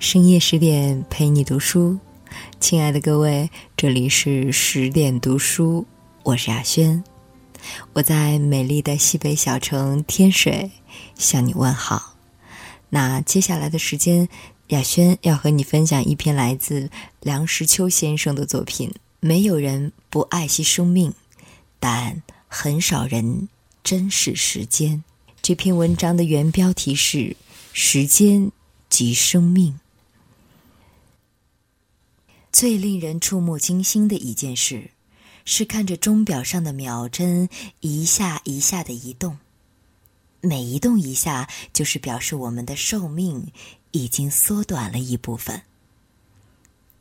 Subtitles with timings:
[0.00, 1.98] 深夜十点陪你读书，
[2.58, 5.86] 亲爱的各位，这里是十点读书，
[6.22, 7.04] 我是亚轩，
[7.92, 10.70] 我在美丽的西北小城天水
[11.16, 12.16] 向你问好。
[12.88, 14.26] 那接下来的时间，
[14.68, 16.88] 亚轩要和你分享一篇来自
[17.20, 18.90] 梁实秋先生的作品。
[19.20, 21.12] 没有人不爱惜生命，
[21.78, 23.50] 但很少人
[23.84, 25.04] 珍视时间。
[25.42, 27.36] 这篇文章的原标题是
[27.74, 28.50] “时间
[28.88, 29.78] 即生命”。
[32.52, 34.90] 最令人触目惊心的一件事，
[35.44, 37.48] 是看着钟表上的秒针
[37.80, 39.38] 一下一下的移动，
[40.40, 43.52] 每移动一下，就是表示我们的寿命
[43.92, 45.62] 已经缩短了一部分。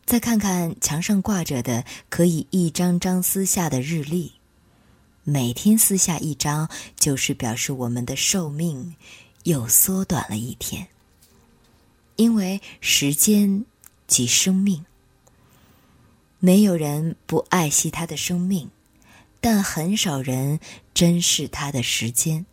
[0.05, 4.33] 再看看墙上挂着的可以一张张撕下的日历，
[5.23, 8.95] 每天撕下一张，就是表示我们的寿命
[9.43, 10.87] 又缩短了一天。
[12.15, 13.65] 因为时间
[14.07, 14.85] 即生命。
[16.39, 18.69] 没有人不爱惜他的生命，
[19.41, 20.61] 但很少人
[20.93, 22.45] 珍视他的时间。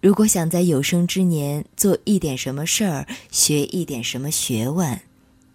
[0.00, 4.98] 如果想在有生之年做一点什么事儿，学一点什么学问，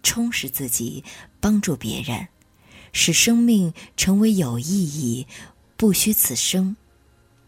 [0.04, 1.02] 充实自己，
[1.40, 2.28] 帮助别人，
[2.92, 5.26] 使生命成为有意义，
[5.76, 6.76] 不虚此生，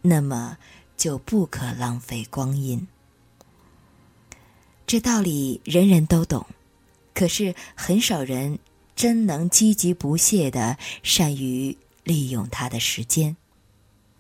[0.02, 0.58] 那么
[0.96, 2.86] 就不可浪费光阴。
[4.86, 6.44] 这道理人人都懂，
[7.14, 8.58] 可是很少人。
[9.00, 13.34] 真能积极不懈的善于利用他的时间。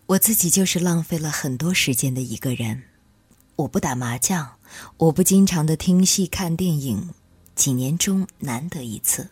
[0.06, 2.84] 我自己就是浪费了很多时间的一个人。
[3.56, 4.52] 我不打麻将，
[4.96, 7.10] 我不经常的听戏看电影，
[7.54, 9.28] 几年中难得一次。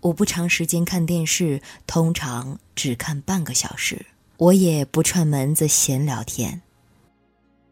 [0.00, 4.06] 我不长时间看电视，通常只看半个小时。
[4.38, 6.62] 我也不串门子闲聊天。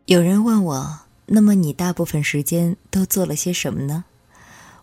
[0.04, 4.04] 有人问我，那么你大部分时间都做了些什么呢？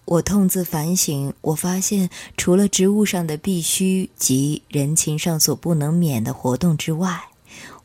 [0.06, 7.30] 我痛自反省，我发现除了职务上的必须及人情上所不能免的活动之外，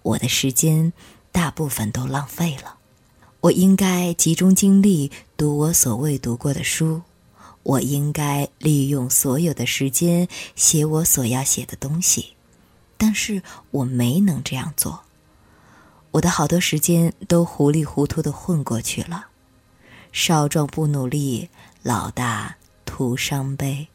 [0.03, 0.92] 我的时间
[1.32, 2.76] 大部分都浪费了。
[3.41, 7.00] 我应该集中精力读我所未读过的书，
[7.62, 12.34] 我应该利用所有的时间写我所要写的东西，
[12.98, 15.00] 但是我没能这样做。
[16.10, 19.28] 我的好多时间都糊里糊涂的混过去了。
[20.12, 21.48] 少壮不努力。
[21.82, 23.88] 老大徒伤悲。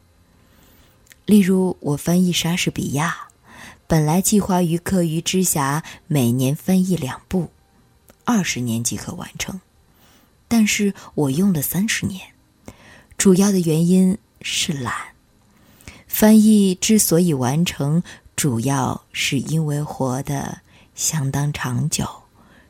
[1.24, 3.28] 例如，我翻译莎士比亚，
[3.86, 7.50] 本来计划于课余之暇每年翻译两部，
[8.24, 9.60] 二十年即可完成，
[10.48, 12.32] 但是我用了三十年。
[13.16, 14.92] 主要的原因是懒。
[16.08, 18.02] 翻译之所以完成，
[18.34, 20.60] 主要是因为活得
[20.94, 22.08] 相当长久，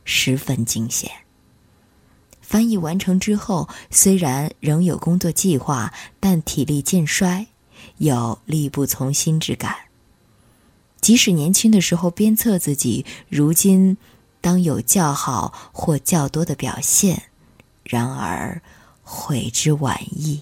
[0.05, 1.11] 十分惊险。
[2.47, 7.45] 翻译完成之后，虽然仍有工作计划，但体力渐衰，
[7.97, 9.75] 有力不从心之感。
[11.01, 13.97] 即使年轻的时候鞭策自己，如今
[14.39, 17.23] 当有较好或较多的表现，
[17.83, 18.61] 然而
[19.03, 20.41] 悔之晚矣。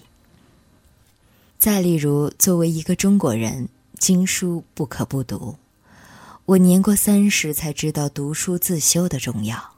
[1.58, 3.68] 再例如，作为一个中国人，
[3.98, 5.56] 经书不可不读。
[6.44, 9.75] 我年过三十才知道读书自修的重要。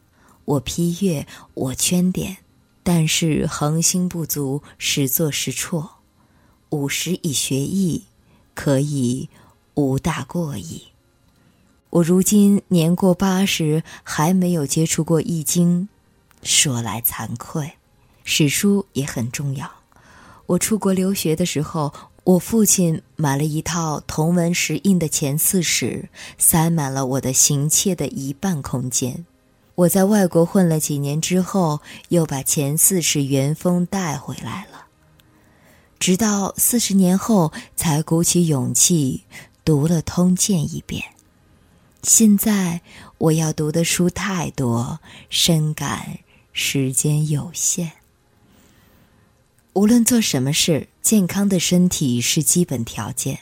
[0.48, 2.38] 我批阅，我圈点，
[2.82, 5.86] 但是恒心不足，时作时辍。
[6.70, 8.04] 五十以学艺，
[8.54, 9.28] 可以
[9.74, 10.84] 无大过矣。
[11.90, 15.86] 我如今年过八十，还没有接触过《易经》，
[16.46, 17.72] 说来惭愧。
[18.24, 19.70] 史书也很重要。
[20.46, 21.92] 我出国留学的时候，
[22.24, 26.08] 我父亲买了一套同文石印的《前四史》，
[26.38, 29.26] 塞满了我的行窃的一半空间。
[29.78, 34.86] 我在外国混了几年之后，又把前四史原封带回来了。
[36.00, 39.22] 直到四十年后，才鼓起勇气
[39.64, 41.04] 读了《通鉴》一遍。
[42.02, 42.80] 现在
[43.18, 44.98] 我要读的书太多，
[45.30, 46.18] 深感
[46.52, 47.92] 时间有限。
[49.74, 53.38] 无论做什么事，健康的身体是基本条件。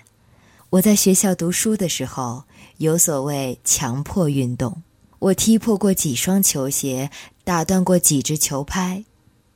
[0.68, 2.44] 我在学校读书的时候，
[2.76, 4.82] 有所谓强迫运动。
[5.18, 7.10] 我踢破过几双球鞋，
[7.44, 9.04] 打断过几只球拍，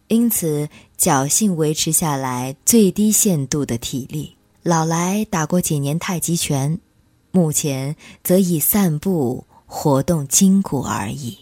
[0.08, 0.68] 因此
[0.98, 4.36] 侥幸维持下来最低限度的体力。
[4.62, 6.78] 老来打过几年太极拳，
[7.30, 11.38] 目前则以散步活动筋骨而已。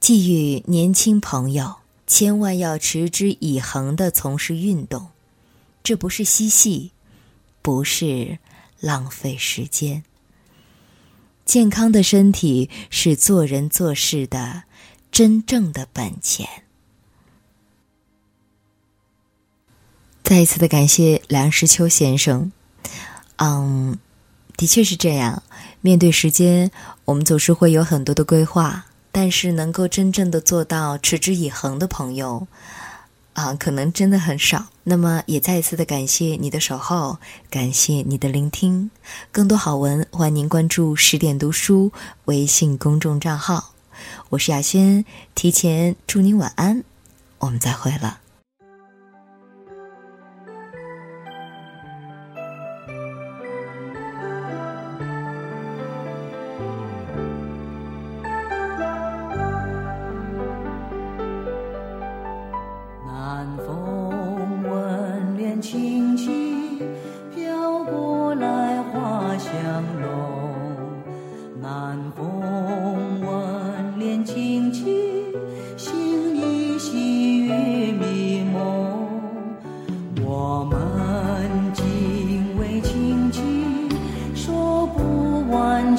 [0.00, 1.74] 寄予年轻朋友，
[2.06, 5.08] 千万要持之以恒地从事运动，
[5.82, 6.92] 这不是嬉戏，
[7.60, 8.38] 不是
[8.80, 10.04] 浪费时间。
[11.48, 14.64] 健康的身体是做人做事的
[15.10, 16.46] 真正的本钱。
[20.22, 22.52] 再一次的感谢梁实秋先生。
[23.36, 23.96] 嗯，
[24.58, 25.42] 的确是这样。
[25.80, 26.70] 面对时间，
[27.06, 32.46] 我们总是会有很多的规划，但是能够真正的做到持之以恒的朋友，
[33.38, 34.66] 啊，可能真的很少。
[34.82, 37.18] 那么，也再一次的感谢你的守候，
[37.48, 38.90] 感谢你的聆听。
[39.30, 41.92] 更多好文，欢迎您关注十点读书
[42.24, 43.74] 微信公众账号。
[44.30, 45.04] 我是雅轩，
[45.36, 46.82] 提前祝您晚安，
[47.38, 48.18] 我们再会了。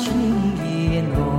[0.02, 0.14] 情
[0.56, 1.39] 意浓。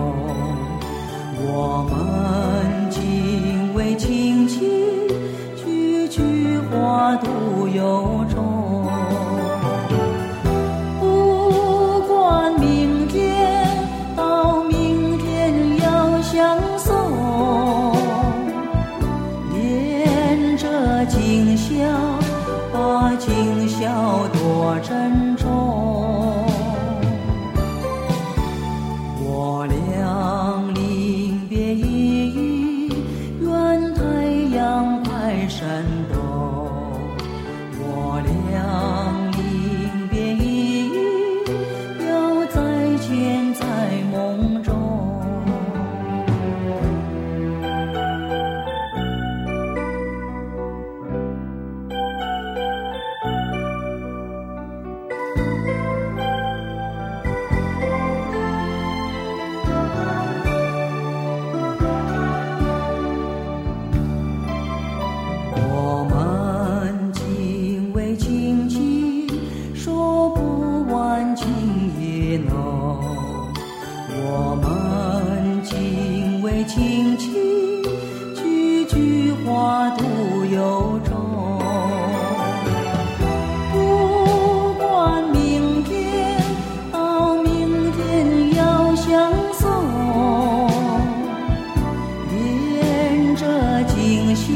[29.51, 29.90] morning.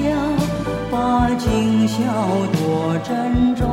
[0.03, 0.11] 笑
[0.91, 2.03] 把今宵
[2.53, 3.65] 多珍重。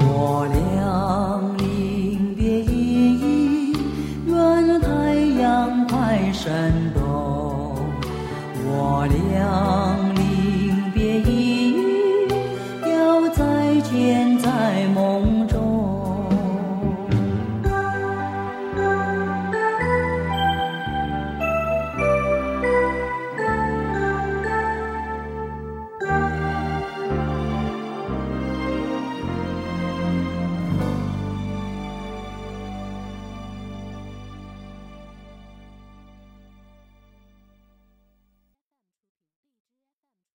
[0.00, 2.72] 我俩临别依
[3.20, 3.76] 依
[4.26, 6.52] 愿太阳快升
[6.94, 7.02] 东
[8.64, 9.77] 我俩